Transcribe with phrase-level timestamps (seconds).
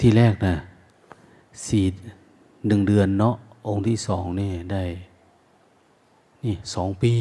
[0.00, 0.54] ทีแรกนะ
[1.66, 1.84] สี่
[2.66, 3.34] หนึ่งเดือนเนาะ
[3.68, 4.84] องค์ที่สองนี่ได้
[6.44, 7.14] นี่สองปี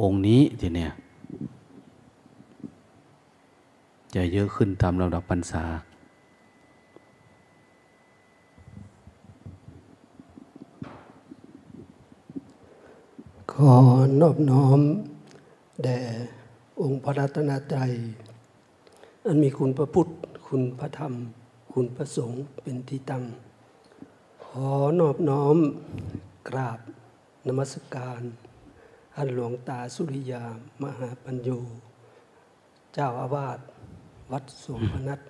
[0.00, 0.90] องค์นี้ทีเนี้ย
[4.14, 5.64] จะเยอะขึ้นตามลำดับพรรษา
[13.52, 13.74] ขอ
[14.20, 14.80] นอบน้อม
[15.82, 15.98] แด่
[16.80, 17.90] องค์พระรัตนตรัย
[19.26, 20.08] อันมีคุณพระพุทธ
[20.54, 21.14] คุณพระธรรม
[21.72, 23.24] คุณพระสงฆ์เป็นที่ตั้ง
[24.44, 25.56] ขอนอบน้อม
[26.48, 26.80] กราบ
[27.46, 28.22] นมัสการ
[29.16, 30.44] อันหลวงตาสุริยา
[30.82, 31.48] มหาปัญโย
[32.94, 33.58] เจ้าอาวาส
[34.32, 35.20] วัดสมพนัท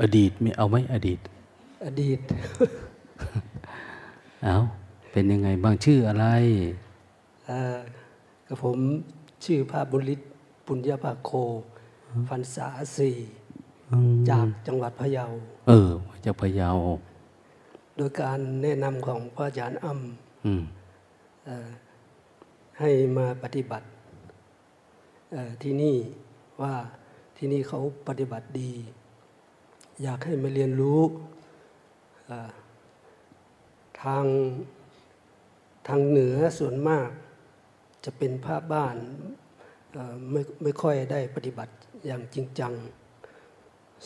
[0.00, 1.20] อดีตไม่เอาไหมอดีต
[1.86, 2.20] อดีต
[4.44, 4.54] เอา
[5.12, 6.26] เป็นยังไงบ้างชื่ออะไร
[7.46, 7.78] เอ่อ
[8.46, 8.78] กับผม
[9.44, 10.20] ชื่อพระบุริศ
[10.66, 11.32] ปุญญาภาโค
[12.28, 13.16] พรรษาสี่
[13.90, 15.24] อืมจากจังหวัดพะเยา
[15.68, 16.70] เออมาจากพะเยา
[17.96, 20.62] โดยการแนะนำของพระอาจารย์อ้ำอืม
[21.46, 21.68] เอ่อ
[22.78, 23.86] ให้มาปฏิบัติ
[25.32, 25.96] เอ่อที่นี่
[26.60, 26.74] ว่า
[27.36, 28.72] ที่นี่เขาปฏิบัติดี
[30.02, 31.00] อยากให้มาเรียนรู้
[32.26, 32.50] เอ่อ
[34.02, 34.26] ทาง
[35.88, 37.08] ทางเหนือส่วนมาก
[38.04, 39.49] จะเป็นภาพบ้านเอ่อ
[40.30, 41.72] ไม่ไม่ค่อยได้ปฏิบัติ
[42.06, 42.72] อย่างจริงจัง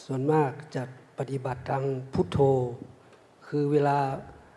[0.02, 0.82] ส่วนมากจะ
[1.18, 2.38] ปฏิบัติทางพุทโธ
[3.46, 3.98] คือเวลา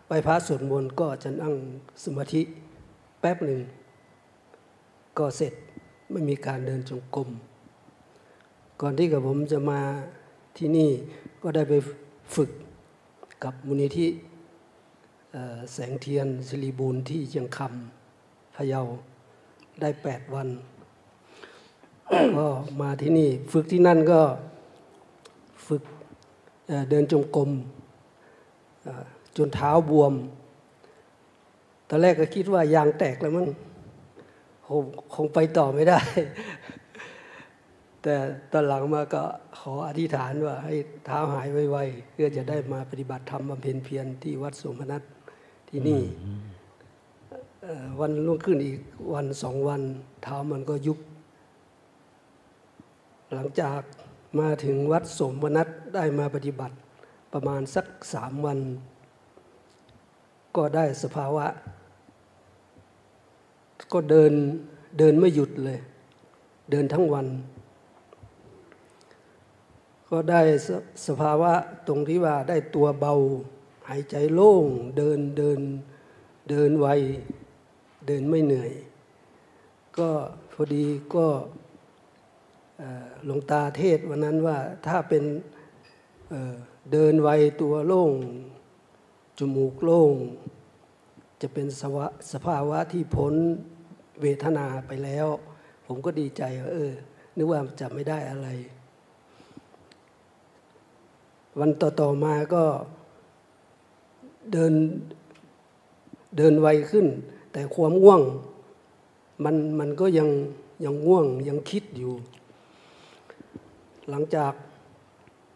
[0.08, 1.54] ไปพระสวดมนต์ก็จะนั่ง
[2.04, 2.42] สมาธิ
[3.20, 3.60] แป๊บหนึ่ง
[5.18, 5.54] ก็เสร็จ
[6.10, 7.28] ไม่มีการเดินจงกรม
[8.80, 9.80] ก่อนที่กับผมจะมา
[10.56, 10.90] ที่นี่
[11.42, 11.74] ก็ได้ไป
[12.34, 12.50] ฝึก
[13.44, 14.06] กับมูลนิธิ
[15.72, 18.80] แสงเทียนสิริบูรณ์ที่เชียงคำพะเยา
[19.80, 20.48] ได้แปดวัน
[22.38, 22.46] ก็
[22.80, 24.20] มาที่นี่ฝึกที่นั่นก็
[25.66, 25.82] ฝึก
[26.68, 27.50] เอ่อเดินจงกรม
[28.86, 29.04] อ่า
[29.36, 30.12] จนเท้าบวม
[31.88, 33.48] ตอนแรกก็คิดว่ายางแตกแล้วมั้ง
[34.66, 34.82] คง
[35.14, 35.98] คงไปต่อไม่ได้
[38.02, 38.14] แต่
[38.52, 39.22] ตอนหลังมาก็
[39.58, 40.74] ขออธิษฐานว่าให้
[41.06, 45.02] เท้าหายไวๆเพื่อจะได้มาปฏิบัติธรรมบำเพ็ญเพียรที่วัดสมนัต
[45.68, 46.00] ที่นี่
[47.62, 48.78] เอ่อวันรุ่งขึ้นอีก
[49.14, 49.82] วันสองวัน
[50.22, 50.98] เท้ามันก็ยุบ
[53.38, 53.82] หลังจาก
[54.40, 56.74] มาถึงวัดสมนัตได้มาปฏิบัติ
[57.32, 58.58] ประมาณสักสามวัน
[60.56, 61.46] ก็ได้สภาวะ
[63.92, 64.32] ก็เดิน
[64.98, 65.78] เดินไม่หยุดเลย
[66.70, 67.26] เดินทั้งวัน
[70.10, 70.68] ก็ได้ส
[71.06, 71.52] สภาวะ
[71.86, 73.14] ตรงที่ว่าได้ตัวเบา
[73.88, 74.66] หายใจโล่ง
[74.96, 75.60] เดินเดิน
[76.50, 76.86] เดินไว
[78.06, 78.72] เดินไม่เหนื่อย
[79.98, 80.10] ก็
[80.52, 81.26] พอดีก็
[83.24, 85.24] หลวงตาเทศวันนั้นว่าถ้าเป็น
[86.30, 87.28] เเดินไว
[87.60, 88.12] ตัวโล่ง
[89.38, 90.14] จมูกโล่ง
[91.40, 93.34] จะเป็นสวะสภาวะที่พ้น
[94.22, 95.26] เวทนาไปแล้ว
[95.86, 96.92] ผมก็ดีใจว่าเออ
[97.36, 98.48] นึกว่าจะไม่ได้อะไร
[101.60, 102.64] วันต่อ ๆ มาก็
[104.52, 104.72] เดิน
[106.36, 107.06] เดินไวขึ้น
[107.52, 108.22] แต่ความง่วง
[109.44, 110.28] มันมันก็ยัง
[110.84, 112.12] ยังง่วงยังคิดอยู่
[114.10, 114.52] หลังจาก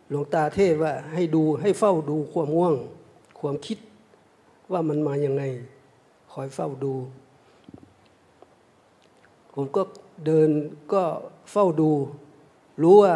[0.08, 2.74] หลวงตาเทศว่าให้ดูให้เฝ้าดูความง่วง
[3.40, 3.78] ความคิด
[4.72, 5.42] ว่ามันมาอย่างไง
[6.32, 6.94] คอยเฝ้าดู
[9.54, 9.82] ผมก็
[10.26, 10.48] เดิน
[10.92, 11.02] ก็
[11.50, 11.90] เฝ้าดู
[12.82, 13.14] รู้ว่า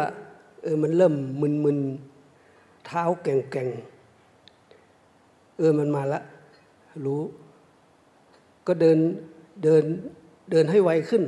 [0.63, 6.21] เออมันเริ่มมึนๆเท้าแก่งๆเออมันมาละ
[7.05, 7.21] รู้
[8.67, 8.97] ก็เดิน
[9.63, 9.83] เดิน
[10.51, 11.23] เดินให้ไวขึ้น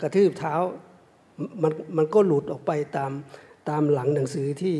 [0.00, 0.54] กระทืบเท้า
[1.62, 3.12] มันมันก็หลุดออกไปตาม
[3.68, 4.76] ตามหลังหนังสือที่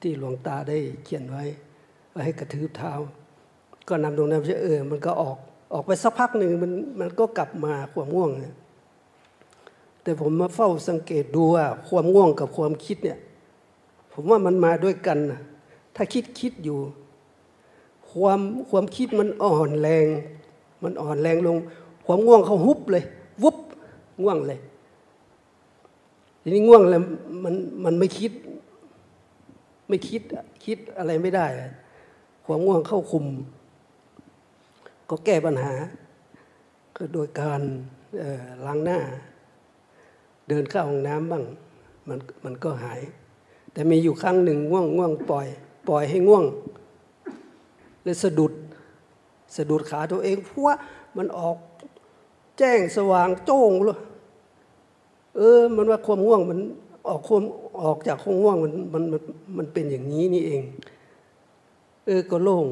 [0.00, 1.44] ที่หลวงตาได้เขียนไว้
[2.12, 2.92] ว่าให้กระทืบเท้า
[3.88, 5.38] ก็นำตรงนั้นเออมันก็ออก
[5.72, 8.54] ออกไปสักพักหนึ่งมันมันก็กลับมาความง่วงเนี่ย
[10.02, 13.18] แต่ผมมาเฝ้าสังเกตดูว่าความง่วงกับความคิดเนี่ย
[14.12, 15.40] ผมว่ามันมาด้วยกันนะ
[15.96, 16.78] ถ้าคิดคิดอยู่
[18.10, 20.06] ความความคิดมันอ่อนแรง
[20.82, 21.56] มันอ่อนแรงลง
[22.06, 23.04] ความง่วงเขาฮุบเลย
[23.42, 23.56] วุบ
[24.22, 24.58] ง่วงเลย
[26.46, 27.02] ทีนี้ง่วงแล้ว
[27.44, 27.54] มัน
[27.84, 28.32] มันไม่คิด
[29.88, 30.22] ไม่คิด
[30.64, 31.46] คิดอะไรไม่ได้
[32.44, 33.24] ความง่วงเข้าคุม
[35.10, 35.74] ก็แก้ปัญหา
[36.96, 37.60] ก็โดยการ
[38.66, 38.98] ล้างหน้า
[40.48, 41.44] เดินเข้าห้องน้ำบ้าง
[42.08, 43.00] มันมันก็หาย
[43.72, 45.46] แต่มีอยู่ครั้งหนึ่งง่วงง่วงปล่อย
[45.88, 46.44] ปล่อยให้ง่วง
[48.02, 48.52] เลยสะดุด
[49.56, 50.74] สะดุดขาตัวเองเพราะว่า
[51.16, 51.56] มันออก
[52.58, 53.98] แจ้งสว่างโจ้งเลย
[55.36, 56.58] เออ มันว่าความง่วงมัน
[57.08, 57.42] ออกความ
[57.82, 59.20] ออกจากความง่วงมันมันมัน
[59.58, 60.62] มันเป็นอย่างนี้นี่เอง
[62.06, 62.66] เออก็โล่ง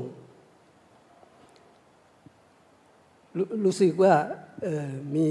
[3.37, 4.15] รรู้สึกว่า
[4.63, 5.27] เออมี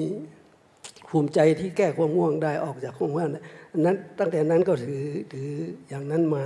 [1.09, 3.37] ภูมิใจที่แก้ความง่วงได้ออกจากความง่วงน
[3.85, 5.03] นั้น ตั้งแต่นั้นก็ถือ
[5.33, 5.49] ถือ
[5.87, 6.43] อย่างนั้นมา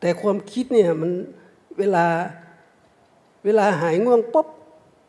[0.00, 1.10] แต่ความคิดเนี่ยมัน
[1.78, 2.06] เวลา
[3.44, 4.46] เวลาหายง่วงปุ๊บ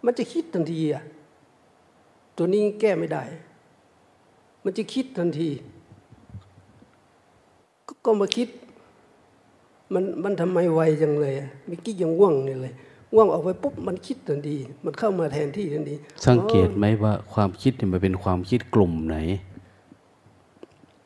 [0.06, 1.04] มันจะคิดทันทีอะ
[2.38, 3.24] ตัวนี้แก้ไม่ได้
[4.64, 5.50] มันจะคิดทันที
[7.88, 8.48] ก็ก็มาคิด
[9.94, 12.74] มันมันทำไมไวจังเลยอะมิกี้ยังง่วงเนี่ยเลย
[13.14, 14.56] ง่วงออกไปปุ๊บมันคิดทันที
[14.86, 15.96] มันเข้ามาแทนที่ทันที
[16.28, 19.18] สังเกตไหมว่าความคิดเนี่ยมันเป็นความคิดกลุ่มไหน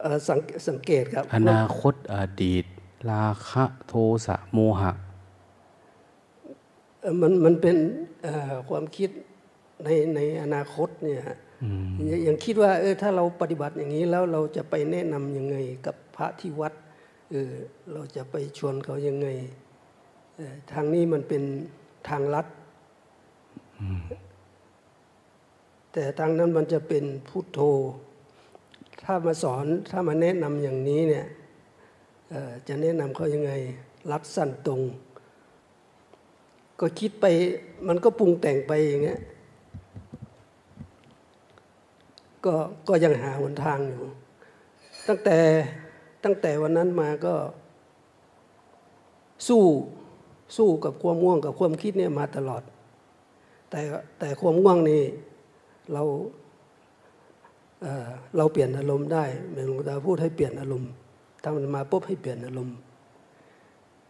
[0.01, 2.65] เอ่อสังสังเกตครับ อนาคตอดีต
[3.11, 3.93] ราคะโท
[4.25, 4.91] สะโมหะ
[7.01, 7.77] เอ่อมันมันเป็น
[8.23, 9.09] เอ่อความคิด
[9.83, 11.37] ในในอนาคตเนี่ยฮะ
[12.09, 16.73] ยังยังคิดว่าเออถ้าเราปฏิบัติอย่างนี้แล้วเราจะไปแนะนำยังไงกับพระที่วัด
[17.31, 17.53] เออ
[17.93, 19.27] เราจะไปชวนเขายังไง
[20.35, 21.43] เอ่อทางนี้มันเป็น
[22.09, 22.47] ทางลัด
[25.93, 27.59] แต่ทางนั้นมันจะเป็นพุทโธ
[29.03, 31.25] ถ้ามาสอนถ้ามาแนะนำอย่างนี้เนี่ย
[32.29, 33.51] เอ่อจะแนะนำเขายังไง
[34.11, 34.81] รัดสั้นตรง
[36.79, 37.25] ก็คิดไป
[37.87, 39.19] มันก็ปรุงแต่งไปอย่างเงี้ย
[42.47, 42.55] ก็
[42.87, 44.01] ก็ยังหาหนทางอยู่
[45.07, 45.37] ตั้งแต่
[46.23, 47.33] ตั้งแต่วันนั้นมาก็
[49.47, 49.63] สู้
[50.57, 52.63] สู้กับความง่วงกับความคิดเนี่ยมาตลอด
[53.69, 53.81] แต่
[54.19, 55.03] แต่ความง่วงนี่
[55.93, 56.03] เรา
[57.81, 60.91] เเราเปลี่ยนอารมณ์ได้เหมือนหลวงตาพูดให้เปลี่ยนอารมณ์
[61.43, 62.75] ถ้ามันมาปุ๊บให้เปลี่ยนอารมณ์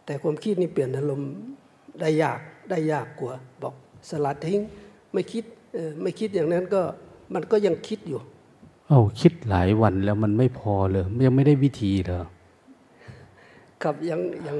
[0.04, 1.30] แต่ความคิดนี่เปลี่ยนอารมณ์
[2.00, 3.74] ได้ยากได้ยากกว่าบอก
[4.10, 4.60] สลัดทิ้ง
[5.12, 5.44] ไม่คิด
[6.02, 6.82] ไม่คิดอย่างนั้นก็
[7.34, 8.20] มันก็ยังคิดอยู่
[8.88, 12.24] เอ้าคิดหลายวันแล้วมันไม่พอเลยยังไม่ได้วิธีเหรอ
[13.82, 14.58] ครับยังยัง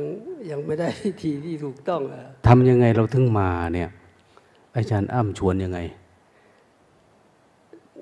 [0.50, 3.90] ยังไม่ได้วิธีที่ถูกต้องอะทำยังไงเราถึงมาเนี่ย
[4.76, 5.78] อาจารย์อ้ำชวนยังไง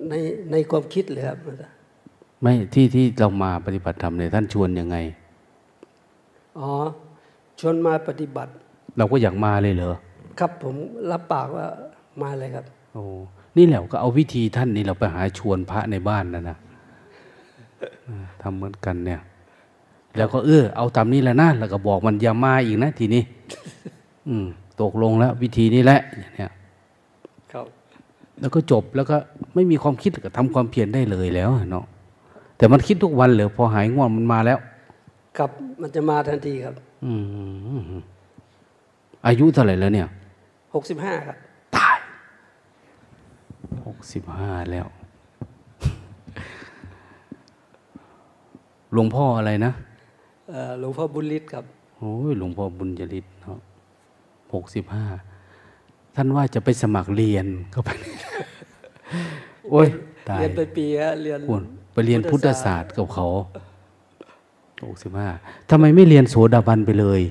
[0.09, 0.13] ใน
[0.51, 1.37] ในความคิดเลยครับ
[2.41, 4.97] ไม่ที่ที่เรามาปฏิบัติธรรมเนี่ยท่านชวนยังไง
[6.59, 6.69] อ๋อ
[7.59, 8.51] ชวนมาปฏิบัติ
[8.97, 9.95] เราก็อยากมาเลยเหรอ
[10.39, 10.75] ครับผม
[11.11, 11.65] รับปากว่า
[12.21, 13.03] มาเลยครับ โอ้
[13.57, 16.57] นี่แหละก็เอาวิธีท่านนี่เราไปหาชวนพระในบ้านนะนะ
[18.07, 19.21] อ่าทำเหมือนกันเนี่ย
[20.17, 23.23] แล้วก็เออเอาตามนี้แหละนะแล้วก็บอกมันอย่ามาอีกนะทีนี้
[24.29, 24.45] อืม
[24.81, 26.51] ตกลงแล้ว วิธีนี้แหละอย่างเนี้ย
[27.51, 27.65] ครับ
[28.39, 29.17] แล้วก็จบแล้วก็
[29.55, 31.85] ไม่มีความคิดก็ทำความเพียรได้เลยแล้วเนาะ
[32.57, 34.59] แต่มันคิดทุกวันเลยพอหายง่วงมันมาแล้ว
[35.37, 35.49] ครับ
[35.81, 36.73] มันจะมาทันทีครับ
[37.05, 37.13] อื
[37.99, 38.01] ม
[39.27, 40.07] อายุเท่าไหร่แล้วเนี่ย
[40.73, 41.46] หกสิบห้าครับตาย
[43.85, 44.87] หกสิบห้าแล้ว
[48.93, 49.71] หลวงพ่ออะไรนะ
[50.49, 51.65] เอ่อหลวงพ่อบุญฤทธิ์ครับ
[51.97, 53.59] โอ้ยหลวงพ่อบุญยริศเนาะ
[54.53, 55.05] หกสิบห้า
[56.15, 57.89] ท่านว่าจะไปสมัครเรียนเข้าไป
[59.71, 59.87] โอ้ย
[60.29, 61.63] ตายเรียนไปปีฮะเรียนคุณ
[61.93, 63.27] ไปเรียนพุทธศาสตร์กับเขา
[64.85, 65.27] หกสิบห้า
[65.69, 67.21] ทำไมไม่เรียนโสดาบันไปเลย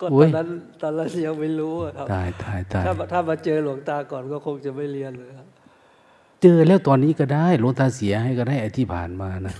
[0.00, 0.48] ก็โอ้ตอยนนั้น
[0.82, 5.48] ตอนนั้นยังไม่รู้อะครับตายตายตายถ้าถ้ามาเจอหลวงตาก่อนก็คงจะไม่เรียนเลยครับ
[6.42, 9.54] เจอแล้วตอนนี้ก็ได้หลวงตาเสียให้ก็ได้ไอ้ที่ผ่านมานะ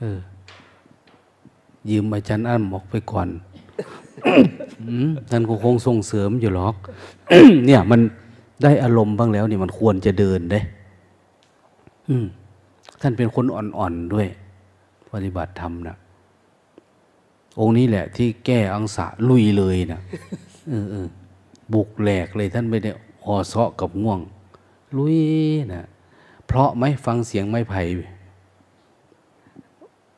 [0.00, 0.18] เออ
[1.90, 3.28] ยืมอาจารย์อ้ำออกไปก่อน
[4.88, 6.74] อืมท่านก็คงส่งเสริมอยู่หรอก
[7.66, 8.00] เนี่ย มัน
[8.62, 10.60] ได้อารมณ์บ้างแล้วนี่มันควรจะเดินได้
[12.08, 12.26] อืม
[13.00, 14.26] ท่านเป็นคนอ่อนๆด้วย
[15.12, 15.96] ปฏิบัติธรรมนะ
[17.60, 20.00] องค์นี้แหละ ที่แก้อังสะลุยเลยนะ
[20.68, 21.06] เออเออ
[21.72, 22.90] บุกแหลกเลยท่านไม่ได้
[23.24, 24.20] ออเซาะกับง่วง
[24.96, 25.18] ลุย
[25.74, 25.86] นะ
[26.46, 27.82] เพราะไหมฟังเสียงไม้ไผ่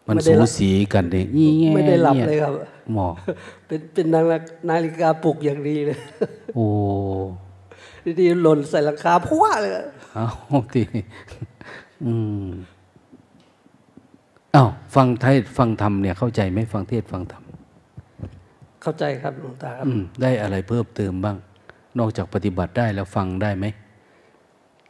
[0.08, 2.52] มันสูสีกันเนี่ยอีแง่ไม่ได้หลับนี่เลยครับ
[2.92, 3.08] หมอ
[3.66, 4.38] เป็นเป็นนาฬิกา
[4.68, 5.98] นาฬิกาปลุกอย่างดีเลย
[6.54, 6.66] โอ้
[8.20, 9.72] ดีๆหล่นใส่หลังคาพัวเลย
[10.12, 10.26] เอา
[10.74, 10.82] ที
[12.04, 12.14] อื
[12.44, 12.46] ม
[14.54, 17.44] อ้าวฟังเทศฟังธรรมเนี่ยเข้าใจไหมฟังเทศฟังธรรม
[18.82, 21.36] เข้าใจครับหลวงตาครับ อืมได้อะไรเพิ่มเติมบ้าง
[21.98, 23.66] นอกจากปฏิบัติได้แล้วฟังได้ไหม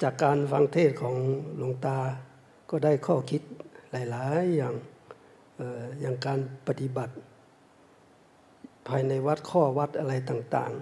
[0.03, 1.17] จากการฟังเทศของ
[1.59, 1.97] หลวงตา
[2.71, 3.43] ก็ได้ข้อคิด
[3.93, 4.75] หลาย ๆ อย่าง
[5.57, 7.13] เอ่ออย่างการปฏิบัติ
[8.89, 10.73] ภายในวัดข้อวัดอะไรต่าง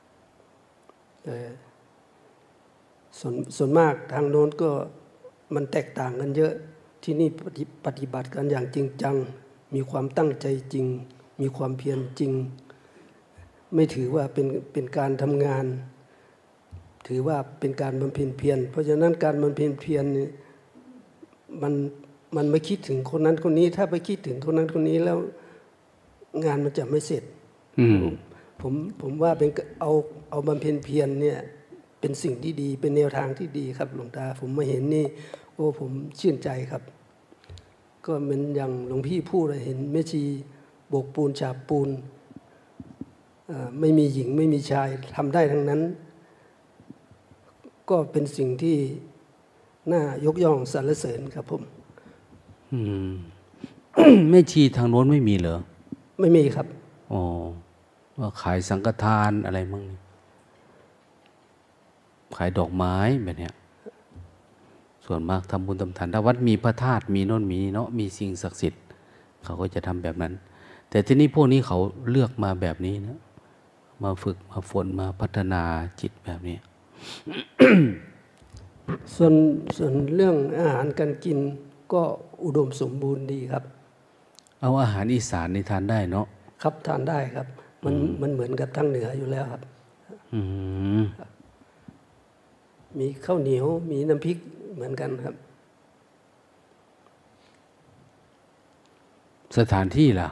[0.00, 1.48] ๆเอ่อ
[3.18, 4.70] ส่วนส่วนมากทางโน้นก็
[5.54, 6.54] มันแตกต่างกันเยอะ
[7.08, 9.16] ที่นี่ปฏิปฏิบัติกันอย่างจริงจัง
[9.74, 10.86] มีความตั้งใจจริง
[11.40, 12.32] มีความเพียรจริง
[13.74, 15.64] ไม่ถือว่าเป็นเป็นการทำงาน
[17.06, 20.30] ถือว่าเป็นการบำเพ็ญเพียรเพราะฉะนั้นการบำเพ็ญเพียรเนี่ย
[21.62, 21.74] มัน
[22.36, 25.18] มันไม่คิดถึงคนนั้นคนนี้ ถ้าไปคิดถึงคนนั้นคนนี้แล้ว
[26.44, 27.24] งานมันจะไม่เสร็จ
[27.80, 28.02] อืม
[28.60, 29.92] ผมผมว่าเป็นเอา
[30.30, 31.38] เอาบำเพ็ญเพียรเนี่ย
[32.00, 35.06] เป็นสิ่งที่ดีเป็นแนวทางที่ดีครับหลวงตา ผมมาเห็นนี่
[35.54, 36.82] โอ้ผมชื่นใจครับ
[38.06, 40.22] ก็เหมือนอย่างหลวงพี่พูดอะเห็นแม่ชี
[40.88, 41.88] โบกปูนฉาบปูน
[43.46, 45.80] เอ่อไม่มีหญิงไม่มีชายทำได้ทั้งนั้น
[47.90, 48.76] ก็เป็นสิ่งที่
[49.92, 51.62] น่ายกย่องสรรเสริญครับผม
[52.72, 53.10] อืม
[54.30, 55.58] แม่ชีทางโน้นไม่มีเหรอ
[56.20, 56.66] ไม่มีครับ
[57.12, 57.22] อ๋อ
[58.18, 59.98] ว่าขายสังฆทานอะไรมั่งนี่
[62.36, 63.54] ขายดอกไม้แบบเนี้ย
[65.06, 68.80] ส่วนมากทำบุญทำทานถ้าวัดมีพระธาตุมีโน่นมีนี่เนาะมีสิ่งศักดิ์สิทธิ์
[69.44, 70.32] เขาก็จะทำแบบนั้น
[70.90, 71.78] แต่ที่นี้พวกนี้เขา
[72.10, 73.18] เลือกมาแบบนี้นะ
[74.02, 75.62] มาฝึกมาฝนมาพัฒนา
[76.00, 76.56] จิตแบบนี้
[79.14, 79.34] ส่วน
[79.76, 81.38] ส่วนเรื่องอาหารการกิน
[81.92, 82.02] ก็
[82.44, 83.64] อุดมสมบูรณ์ดีครับ
[84.60, 86.26] เอาอาหารอีสานนี่ทานได้เนาะ
[86.62, 87.46] ครับทานได้ครับ
[87.84, 89.62] มันมันเหมือนกับทางเหนืออยู่แล้วครับ
[90.32, 90.40] อื
[91.00, 91.02] ม
[92.98, 94.38] มีข้าวเหนียวมีน้ำพริก
[94.76, 95.34] เหมือนกันครับ
[99.58, 100.28] สถานที่ล่ะ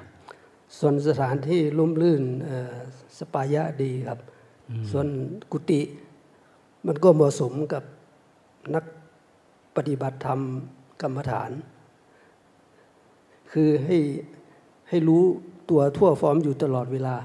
[0.78, 2.74] ส่วนสถานที่ร่มรื่นเอ่อ
[3.18, 4.18] สปายะดีครับ
[4.90, 5.06] ส่วน
[5.52, 5.80] กุฏิ
[6.86, 7.84] มันก็เหมาะสมกับ
[8.74, 8.84] นัก
[9.76, 10.40] ปฏิบัติธรรม
[11.02, 11.50] กรรมฐาน
[13.52, 13.96] คือให้
[14.88, 15.22] ให้รู้
[15.70, 17.16] ตัวทั่วพร้อมอยู่ตลอดเวลา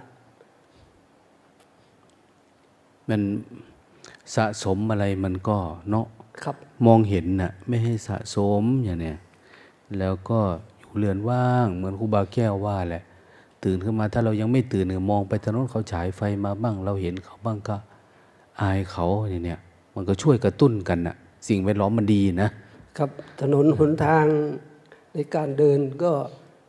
[3.09, 3.21] มัน
[4.35, 5.57] สะสมอะไรมันก็
[5.89, 6.07] เนาะ
[6.43, 6.55] ครับ
[6.85, 9.17] มองเห็นน่ะไม่ให้สะสมอย่างเนี้ย
[9.99, 10.39] แล้วก็
[10.79, 13.03] อยู่เรือนว่าง เหมือนครูบาแก้วว่าแหละ
[13.63, 17.75] ตื่นขึ้นมาถ้าเรายังไม่ตื่นเนี่ยมองไปถนนเขาฉายไฟมาบ้าง เราเห็นเขาบ้างก็
[18.61, 19.59] อายเขาอย่างเนี่ย
[19.95, 21.15] มันก็ช่วยกระตุ้นกันน่ะ
[21.47, 22.49] สิ่งแวดล้อมมันดีนะ
[22.97, 23.09] ครับ
[23.41, 24.25] ถนนหนทาง
[25.13, 26.11] ในการเดินก็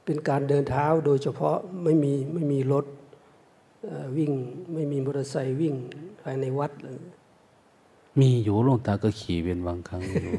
[0.05, 2.85] เป็นการเดินเท้าโดยเฉพาะไม่มีไม่มีรถ
[3.85, 4.33] เอ่อวิ่ง
[4.75, 5.75] ไม่มีมอเตอร์ไซค์วิ่ง
[6.23, 6.73] ภายในวัด
[8.19, 10.33] มีอยู่หลวงตาก็ขี่เป็นบางครั้งอยู่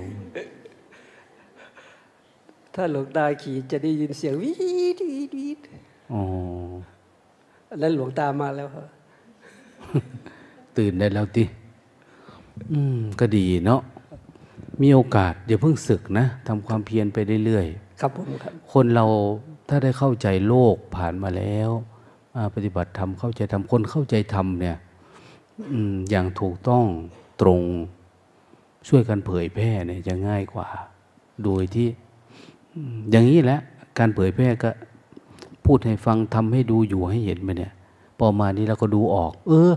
[2.73, 4.51] ถ้าหลวงตาขี่จะได้ยินเสียงวี
[4.95, 5.59] ดวีดวีด
[6.13, 6.21] อ๋อ
[7.79, 8.85] แล้วหลวงตามาแล้วครับ
[10.77, 11.43] ตื่นได้แล้วติ
[12.71, 13.81] อืม ก็ดีเนาะ
[14.81, 19.05] มีโอกาสอย่าเพิ่งศึกนะทำความเพียรไปเรื่อยๆครับผมครับ คนเรา
[19.67, 21.69] ถ้าได้เข้าใจโลกผ่านมาแล้ว
[22.35, 24.77] มาปฏิบัติธรรมเข้าใจธรรมคนเข้าใจธรรมเนี่ย
[25.71, 26.85] อืมอย่างถูกต้อง
[27.41, 27.61] ตรง
[28.87, 30.67] ช่วยกันเผยแพร่เนี่ยจะง่ายกว่า
[31.43, 31.87] โดยที่
[33.11, 33.59] อย่างนี้แหละ
[33.97, 34.69] การเผยแพร่ก็
[35.65, 37.73] พูดให้ฟังทำให้ดูอยู่ให้เห็นไปเนี่ย
[38.17, 39.71] พอมานี้เราก็ดูออก เออ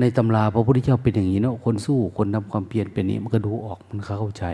[0.00, 4.44] ในตำราพระพุทธเจ้าเป็นอย่างนี้เนาะคนสู้คนทำความเพียรเป็นนี้มันก็ดูออกมันเข้าใจ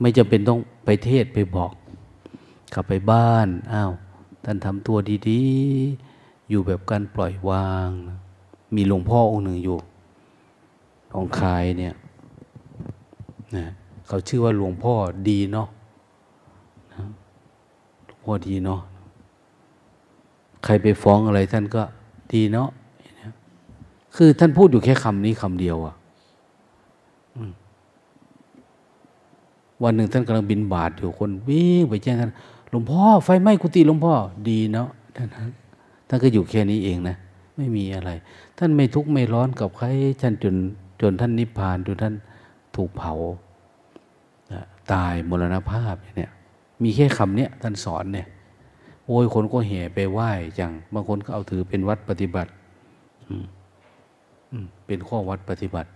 [0.00, 1.72] ไม่จำเป็นต้องไปเทศไปบอก
[2.74, 3.92] กลับไปบ้านอ้าว
[4.44, 4.96] ท่านทำตัว
[5.28, 7.88] ดีๆ อยู่แบบการปล่อยวาง
[8.74, 9.78] มีหลวงพ่อองค์หนึ่งอยู่
[11.16, 11.94] หนองคายเนี่ย
[13.56, 13.66] นะ
[14.06, 14.94] เขาชื่อว่าหลวงพ่อ
[15.28, 15.68] ดีเนาะ
[16.92, 17.02] นะ
[18.06, 18.80] หลวงพ่อดีเนาะ
[20.64, 21.82] ใครไปฟ้องอะไรท่านก็
[22.32, 22.68] ดีเนาะ
[24.16, 25.94] คือท่านพูดอยู่แค่คำนี้คำเดียวอะ
[29.82, 32.32] วันหนึ่งท่านกำลังบินบาทอยู่คนวิ่งไปแจ้งท่าน
[32.70, 34.14] หลวงพ่อไฟไหม้กุฏิหลวงพ่อ
[34.48, 35.28] ดีเนาะท่าน
[36.08, 37.16] ท่านก็อยู่แค่นี้เองนะ
[37.56, 38.10] ไม่มีอะไร
[38.58, 39.86] ท่านไม่ทุกข์ไม่ร้อนกับใคร
[40.22, 40.56] ท่านจน
[41.00, 42.14] จนท่านนิพพานจนท่าน
[42.76, 43.12] ถูกเผา
[44.92, 46.30] ตายมรณภาพเนี่ย
[46.82, 48.26] มีแค่คำเนี้ยท่านสอนเนี่ย
[49.06, 52.50] โอ้ยคนก็แห่ไปไหว้จังบางคนก็เอาถือเป็นวัดปฏิบัติ
[53.28, 53.34] อื
[54.86, 55.88] เป็นข้อวัดปฏิบัติ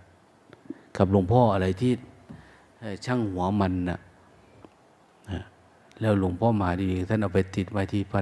[0.97, 1.91] กับหลวงพ่ออะไรที่
[3.05, 3.99] ช่างหัวมันนะ
[5.31, 5.41] นะ
[5.99, 8.21] แล้วหลวงพ่อมาดีท่านเอาไปติดไว้ที่พระ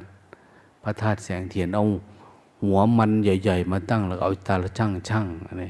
[0.84, 1.86] พระธาตุแสงเทียนเอา
[2.64, 5.64] หัวมันใหญ่ ๆ มาตั้งแล้วเอาตาละช่างช่างอะไร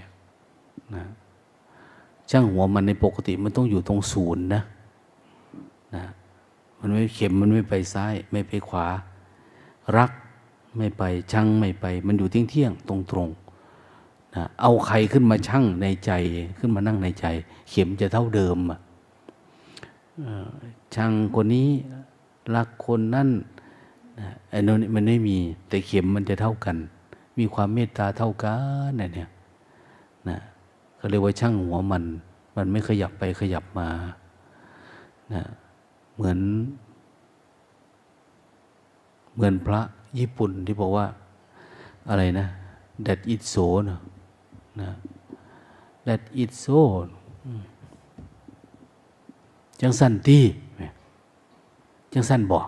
[2.29, 4.62] ช่างหัวมันในปกติมันต้องอยู่ตรงศูนย์นะ
[5.95, 6.03] นะ
[6.79, 8.88] มันไม่เข็มมันไม่ไปซ้าย ไม่ไปขวา
[9.98, 10.12] รัก
[10.77, 13.29] ไม่ไปช่างไม่ไป มันอยู่เที่ยงเที่ยงตรงตรง
[14.36, 16.12] นะเอาใครขึ้นมาชั่งในใจ
[16.57, 17.25] ขึ้นมานั่งในใจ
[17.69, 18.79] เข็มจะเท่าเดิมอะ
[20.95, 21.69] ช่างคนนี้
[22.55, 23.29] รักคนนั่น
[24.19, 26.75] นะไอ้นนมันไม่มี แต่เข็มมันจะเท่ากัน
[27.38, 28.55] มีความเมตตาเท่ากั
[28.89, 29.29] นนเนี่ย
[31.00, 32.03] เขาเรียกว่าช่างหัวมัน
[32.56, 33.89] มันไม่ขยับไปขยับมา
[35.34, 35.44] นะ
[36.15, 36.39] เหมือน
[39.34, 39.82] เหมือนพระ
[40.20, 41.06] ญี่ปุ่นที่บอกว่า
[42.10, 42.48] อะไรนะ
[43.06, 44.00] that it so นะ
[44.82, 44.89] นะ
[46.08, 46.79] that it so
[49.82, 50.44] จังสั้นที่
[52.13, 52.60] จังสั้นบ่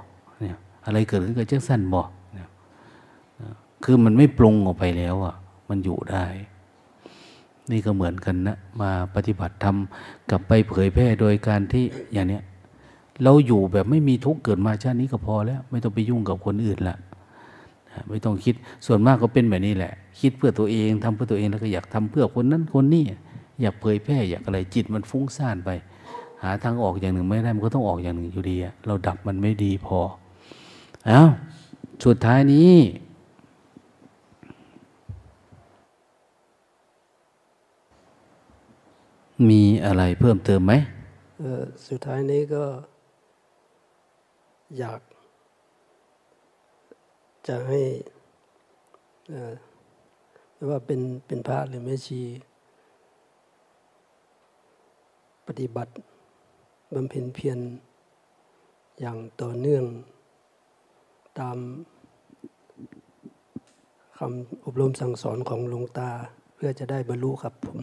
[0.41, 2.01] เนี่ยอะไรเกิดขึ้นก็จังสั้นบ่
[2.33, 2.47] เนี่ย
[3.83, 5.35] คือมันไม่ปรุงออกไปแล้วอะ
[5.69, 6.25] มันอยู่ได้
[7.71, 9.75] นี่ก็เหมือนกันนะมาปฏิบัติธรรม
[10.29, 12.43] กลับไปเผยแพร่โดยการที่อย่างเนี้ย
[13.23, 16.97] เราอยู่แบบไม่มีทุกข์เกิดมาชาตินี้ก็พอแล้ว ไม่ต้องไปยุ่งกับคนอื่นละ
[18.09, 23.03] ไม่ต้องคิดส่วนมากก็เป็นแบบนี้แหละ คิดเพื่อตัวเองทำเพื่อตัวเองแล้วก็อยากทำเพื่อคนนั้นคนนี้
[23.61, 25.69] อยากเผยแพร่อยากอะไรจิตมันฟุ้งซ่านไป
[26.43, 28.55] หาทางออกอย่างหนึ่งไม่ได้มันก็ต้องออกอย่างหนึ่งอยู่ดี
[28.87, 29.99] เราดับมันไม่ดีพอ
[31.07, 31.21] เอา
[32.05, 32.73] สุดท้ายนี้
[39.49, 40.73] มีอะไรเพิ่มเติมไหม
[41.87, 42.63] สุดท้ายนี้ก็
[44.77, 45.01] อยาก
[47.47, 47.81] จะให้
[50.53, 52.21] ไม่ว่าเป็นเป็นพระหรือแม่ชี
[55.47, 55.91] ปฏิบัติ
[56.93, 57.59] บำเพ็ญเพียร
[58.99, 59.83] อย่างต่อเนื่อง
[61.39, 61.57] ตาม
[64.17, 66.09] คำอบรมสั่งสอนของหลวงตา
[66.55, 67.77] เพื่อจะได้บรรลุครับผม